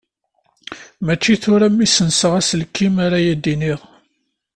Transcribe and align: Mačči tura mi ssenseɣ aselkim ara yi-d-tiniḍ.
Mačči 1.05 1.33
tura 1.41 1.67
mi 1.73 1.85
ssenseɣ 1.87 2.31
aselkim 2.39 2.95
ara 3.05 3.19
yi-d-tiniḍ. 3.25 3.79